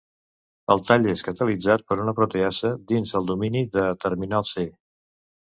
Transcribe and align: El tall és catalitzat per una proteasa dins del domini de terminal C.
El 0.75 0.79
tall 0.87 1.03
és 1.11 1.21
catalitzat 1.27 1.85
per 1.91 1.99
una 2.05 2.15
proteasa 2.21 2.71
dins 2.93 3.15
del 3.19 3.29
domini 3.33 3.63
de 3.79 3.85
terminal 4.07 4.49
C. 4.55 4.69